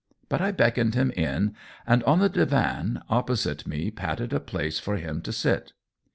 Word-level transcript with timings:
But 0.29 0.41
I 0.41 0.51
beckoned 0.51 0.95
him 0.95 1.11
in, 1.11 1.55
and 1.85 2.03
on 2.05 2.17
the 2.21 2.27
divan 2.27 3.03
beside 3.27 3.67
me 3.67 3.91
patted 3.91 4.33
a 4.33 4.39
place 4.39 4.79
for 4.79 4.95
him 4.95 5.21
to 5.21 5.31
sit. 5.31 5.73